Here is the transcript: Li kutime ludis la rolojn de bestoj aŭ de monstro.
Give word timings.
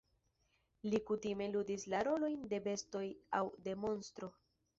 Li 0.87 1.01
kutime 1.09 1.47
ludis 1.55 1.85
la 1.95 1.99
rolojn 2.07 2.49
de 2.55 2.61
bestoj 2.69 3.03
aŭ 3.43 3.45
de 3.69 3.79
monstro. 3.85 4.33